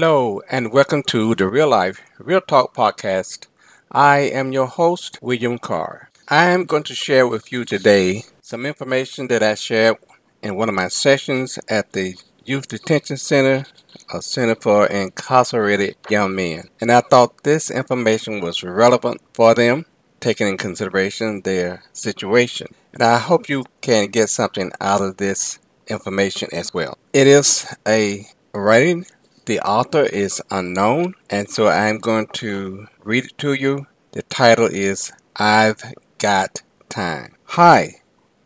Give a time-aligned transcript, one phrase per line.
[0.00, 3.48] Hello, and welcome to the Real Life Real Talk podcast.
[3.92, 6.08] I am your host, William Carr.
[6.26, 9.98] I am going to share with you today some information that I shared
[10.42, 13.66] in one of my sessions at the Youth Detention Center,
[14.10, 16.70] a center for incarcerated young men.
[16.80, 19.84] And I thought this information was relevant for them,
[20.18, 22.68] taking in consideration their situation.
[22.94, 25.58] And I hope you can get something out of this
[25.88, 26.96] information as well.
[27.12, 29.04] It is a writing.
[29.50, 33.88] The author is unknown, and so I'm going to read it to you.
[34.12, 35.82] The title is I've
[36.18, 37.34] Got Time.
[37.58, 37.96] Hi,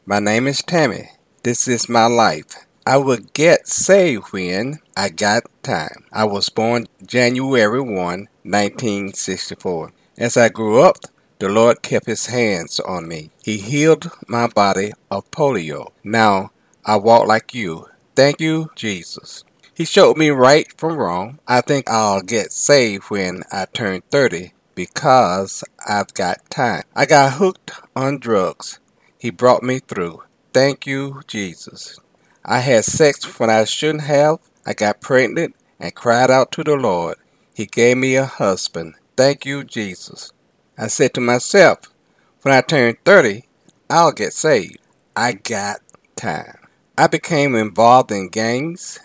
[0.06, 1.10] my name is Tammy.
[1.42, 2.64] This is my life.
[2.86, 6.06] I will get saved when I got time.
[6.10, 9.92] I was born January 1, 1964.
[10.16, 10.96] As I grew up,
[11.38, 13.30] the Lord kept his hands on me.
[13.44, 15.92] He healed my body of polio.
[16.02, 17.88] Now I walk like you.
[18.16, 19.44] Thank you, Jesus.
[19.74, 21.40] He showed me right from wrong.
[21.48, 26.84] I think I'll get saved when I turn 30 because I've got time.
[26.94, 28.78] I got hooked on drugs.
[29.18, 30.22] He brought me through.
[30.52, 31.98] Thank you, Jesus.
[32.44, 34.38] I had sex when I shouldn't have.
[34.64, 37.16] I got pregnant and cried out to the Lord.
[37.52, 38.94] He gave me a husband.
[39.16, 40.32] Thank you, Jesus.
[40.78, 41.78] I said to myself,
[42.42, 43.44] when I turn 30,
[43.90, 44.78] I'll get saved.
[45.16, 45.80] I got
[46.14, 46.58] time.
[46.96, 49.00] I became involved in gangs.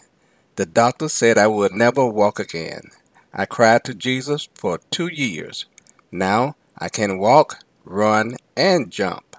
[0.59, 2.91] The doctor said I would never walk again.
[3.33, 5.63] I cried to Jesus for two years.
[6.11, 9.37] Now I can walk, run, and jump.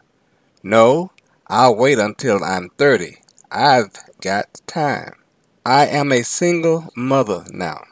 [0.62, 1.10] No,
[1.47, 3.19] I'll wait until I'm 30.
[3.50, 3.91] I've
[4.22, 5.12] got time.
[5.66, 7.84] I am a single mother now.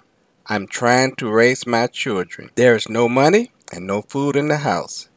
[0.46, 2.50] I'm trying to raise my children.
[2.54, 5.10] There is no money and no food in the house.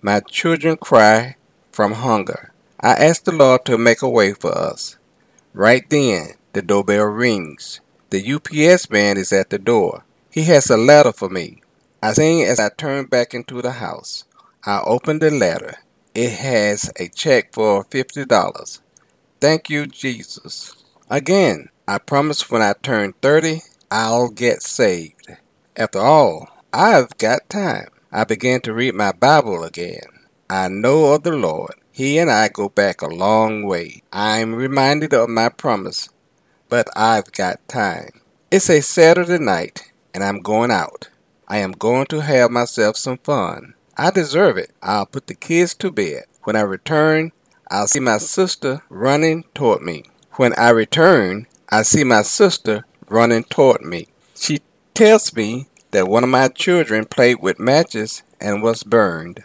[0.00, 1.36] My children cry
[1.70, 2.54] from hunger.
[2.80, 4.96] I ask the Lord to make a way for us.
[5.52, 7.80] Right then, the doorbell rings.
[8.10, 10.04] The UPS man is at the door.
[10.30, 11.62] He has a letter for me.
[12.02, 14.24] I sing as I turn back into the house.
[14.64, 15.74] I open the letter.
[16.14, 18.80] It has a check for $50.
[19.40, 20.74] Thank you, Jesus.
[21.10, 25.36] Again, I promise when I turn 30, I'll get saved.
[25.76, 27.88] After all, I've got time.
[28.10, 30.02] I began to read my Bible again.
[30.50, 31.74] I know of the Lord.
[31.92, 34.02] He and I go back a long way.
[34.12, 36.08] I'm reminded of my promise,
[36.68, 38.20] but I've got time.
[38.50, 41.08] It's a Saturday night, and I'm going out.
[41.46, 43.74] I am going to have myself some fun.
[43.96, 44.70] I deserve it.
[44.82, 46.24] I'll put the kids to bed.
[46.44, 47.32] When I return,
[47.70, 50.04] I'll see my sister running toward me.
[50.32, 54.08] When I return, I see my sister running toward me.
[54.36, 54.60] She
[54.94, 59.42] tells me that one of my children played with matches and was burned.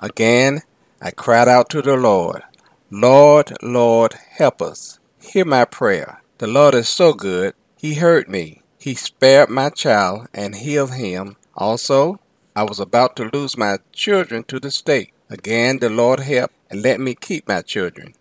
[0.00, 0.62] Again,
[1.00, 2.42] I cried out to the Lord,
[2.90, 4.98] Lord, Lord, help us.
[5.20, 6.22] Hear my prayer.
[6.38, 7.54] The Lord is so good.
[7.78, 8.62] He heard me.
[8.78, 11.36] He spared my child and healed him.
[11.56, 12.20] Also,
[12.54, 15.12] I was about to lose my children to the state.
[15.28, 18.14] Again, the Lord helped and let me keep my children.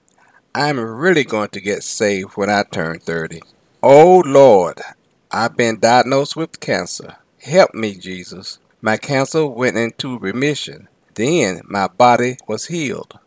[0.55, 3.41] I'm really going to get saved when I turn 30.
[3.83, 4.81] Oh Lord,
[5.29, 7.17] I've been diagnosed with cancer.
[7.43, 8.57] Help me, Jesus.
[8.81, 10.87] My cancer went into remission.
[11.13, 13.19] Then my body was healed.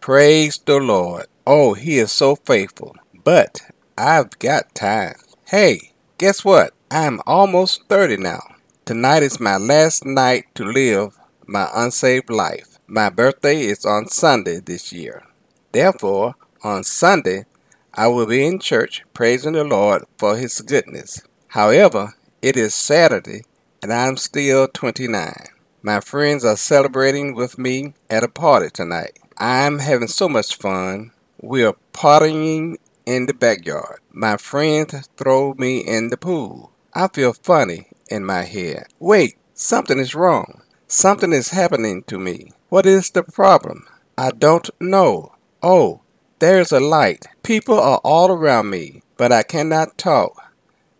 [0.00, 1.26] Praise the Lord.
[1.44, 2.94] Oh, He is so faithful.
[3.24, 3.62] But
[3.98, 5.14] I've got time.
[5.46, 6.74] Hey, guess what?
[6.90, 8.42] I'm almost 30 now.
[8.84, 11.16] Tonight is my last night to live
[11.46, 12.78] my unsaved life.
[12.86, 15.24] My birthday is on Sunday this year.
[15.72, 17.46] Therefore, on Sunday,
[17.94, 21.22] I will be in church praising the Lord for His goodness.
[21.48, 22.12] However,
[22.42, 23.44] it is Saturday
[23.82, 25.32] and I'm still 29.
[25.80, 29.18] My friends are celebrating with me at a party tonight.
[29.38, 31.12] I'm having so much fun.
[31.40, 32.76] We are partying
[33.06, 34.00] in the backyard.
[34.12, 36.72] My friends throw me in the pool.
[36.92, 38.88] I feel funny in my head.
[38.98, 40.62] Wait, something is wrong.
[40.88, 42.52] Something is happening to me.
[42.68, 43.86] What is the problem?
[44.18, 45.32] I don't know.
[45.62, 46.02] Oh,
[46.38, 47.26] there's a light.
[47.42, 50.52] People are all around me, but I cannot talk.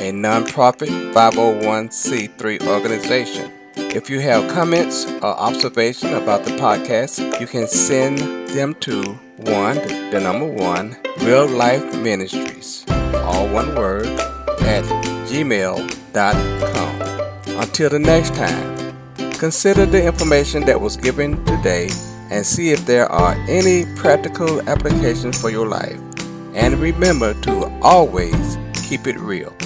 [0.00, 3.50] a nonprofit 501c3 organization.
[3.94, 8.18] If you have comments or observation about the podcast, you can send
[8.48, 9.00] them to
[9.36, 9.76] one,
[10.10, 14.82] the number one, Real Life Ministries, all one word, at
[15.30, 16.10] gmail.com.
[17.56, 18.96] Until the next time,
[19.34, 21.88] consider the information that was given today
[22.32, 26.00] and see if there are any practical applications for your life.
[26.52, 29.56] And remember to always keep it real.